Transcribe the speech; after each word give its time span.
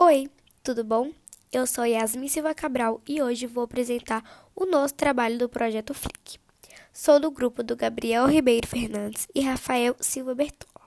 Oi, 0.00 0.30
tudo 0.62 0.84
bom? 0.84 1.10
Eu 1.50 1.66
sou 1.66 1.84
Yasmin 1.84 2.28
Silva 2.28 2.54
Cabral 2.54 3.02
e 3.04 3.20
hoje 3.20 3.48
vou 3.48 3.64
apresentar 3.64 4.22
o 4.54 4.64
nosso 4.64 4.94
trabalho 4.94 5.36
do 5.36 5.48
projeto 5.48 5.92
Flick. 5.92 6.38
Sou 6.92 7.18
do 7.18 7.32
grupo 7.32 7.64
do 7.64 7.74
Gabriel 7.74 8.26
Ribeiro 8.26 8.64
Fernandes 8.64 9.26
e 9.34 9.40
Rafael 9.40 9.96
Silva 9.98 10.36
Bertola. 10.36 10.86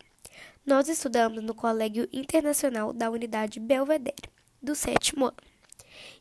Nós 0.66 0.88
estudamos 0.88 1.44
no 1.44 1.54
Colégio 1.54 2.08
Internacional 2.14 2.94
da 2.94 3.10
Unidade 3.10 3.60
Belvedere, 3.60 4.32
do 4.64 4.74
sétimo 4.74 5.26
ano, 5.26 5.36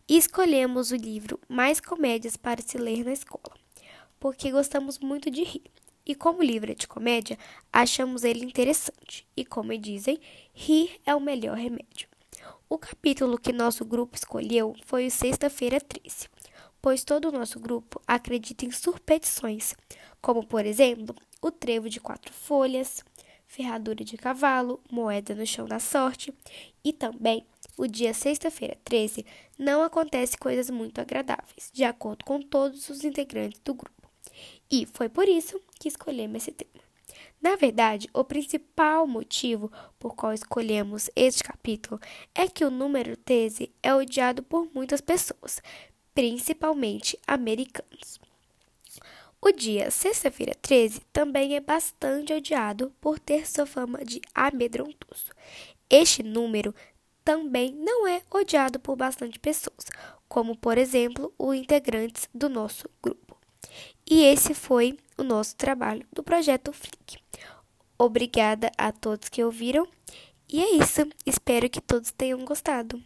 e 0.09 0.16
escolhemos 0.16 0.91
o 0.91 0.96
livro 0.96 1.38
Mais 1.48 1.80
Comédias 1.80 2.36
para 2.36 2.61
se 2.61 2.77
ler 2.77 3.04
na 3.04 3.12
escola, 3.12 3.57
porque 4.18 4.50
gostamos 4.50 4.98
muito 4.98 5.30
de 5.30 5.45
rir. 5.45 5.70
E 6.04 6.12
como 6.12 6.43
livro 6.43 6.72
é 6.72 6.75
de 6.75 6.88
comédia, 6.88 7.38
achamos 7.72 8.25
ele 8.25 8.45
interessante. 8.45 9.25
E 9.36 9.45
como 9.45 9.79
dizem, 9.79 10.18
rir 10.52 11.00
é 11.07 11.14
o 11.14 11.20
melhor 11.20 11.57
remédio. 11.57 12.09
O 12.73 12.79
capítulo 12.79 13.37
que 13.37 13.52
nosso 13.52 13.84
grupo 13.84 14.14
escolheu 14.14 14.77
foi 14.87 15.09
o 15.09 15.10
Sexta-feira 15.10 15.80
13, 15.80 16.29
pois 16.80 17.02
todo 17.02 17.24
o 17.24 17.33
nosso 17.33 17.59
grupo 17.59 18.01
acredita 18.06 18.65
em 18.65 18.70
superstições, 18.70 19.74
como, 20.23 20.46
por 20.46 20.65
exemplo, 20.65 21.16
o 21.43 21.51
trevo 21.51 21.91
de 21.91 21.98
quatro 21.98 22.33
folhas, 22.33 23.02
ferradura 23.45 24.05
de 24.05 24.16
cavalo, 24.16 24.80
moeda 24.88 25.34
no 25.34 25.45
chão 25.45 25.66
da 25.66 25.80
sorte, 25.80 26.33
e 26.84 26.93
também 26.93 27.45
o 27.77 27.88
dia 27.88 28.15
sexta-feira 28.15 28.79
13 28.84 29.27
não 29.59 29.82
acontece 29.82 30.38
coisas 30.38 30.71
muito 30.71 31.01
agradáveis, 31.01 31.73
de 31.73 31.82
acordo 31.82 32.24
com 32.24 32.41
todos 32.41 32.88
os 32.88 33.02
integrantes 33.02 33.60
do 33.65 33.74
grupo. 33.74 34.09
E 34.71 34.87
foi 34.95 35.09
por 35.09 35.27
isso 35.27 35.60
que 35.74 35.88
escolhemos 35.88 36.37
esse 36.37 36.52
tema. 36.52 36.90
Na 37.41 37.57
verdade, 37.57 38.09
o 38.12 38.23
principal 38.23 39.07
motivo 39.07 39.73
por 39.99 40.15
qual 40.15 40.35
escolhemos 40.35 41.09
este 41.17 41.43
capítulo 41.43 41.99
é 42.35 42.47
que 42.47 42.65
o 42.65 42.71
número 42.71 43.16
13 43.16 43.73
é 43.83 43.95
odiado 43.95 44.43
por 44.43 44.69
muitas 44.75 45.01
pessoas, 45.01 45.63
principalmente 46.15 47.19
americanos. 47.27 48.21
O 49.41 49.52
dia 49.52 49.91
sexta-feira 49.91 50.55
13 50.60 51.01
também 51.10 51.57
é 51.57 51.60
bastante 51.60 52.35
odiado 52.35 52.93
por 53.01 53.19
ter 53.19 53.49
sua 53.49 53.65
fama 53.65 54.04
de 54.04 54.21
amedrontoso. 54.35 55.32
Este 55.88 56.23
número 56.23 56.75
também 57.25 57.73
não 57.73 58.07
é 58.07 58.21
odiado 58.30 58.79
por 58.79 58.97
bastante 58.97 59.38
pessoas, 59.38 59.87
como 60.29 60.54
por 60.54 60.77
exemplo 60.77 61.32
os 61.38 61.57
integrantes 61.57 62.29
do 62.35 62.51
nosso 62.51 62.87
grupo. 63.02 63.38
E 64.10 64.25
esse 64.25 64.53
foi 64.53 64.99
o 65.21 65.25
nosso 65.25 65.54
trabalho 65.56 66.06
do 66.12 66.22
projeto 66.22 66.72
Flick. 66.72 67.19
Obrigada 67.99 68.72
a 68.78 68.91
todos 68.91 69.28
que 69.28 69.44
ouviram. 69.44 69.87
E 70.49 70.60
é 70.60 70.76
isso. 70.76 71.06
Espero 71.25 71.69
que 71.69 71.81
todos 71.81 72.10
tenham 72.10 72.44
gostado. 72.44 73.00